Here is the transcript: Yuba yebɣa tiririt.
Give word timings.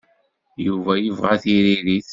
Yuba 0.65 0.93
yebɣa 0.97 1.33
tiririt. 1.43 2.09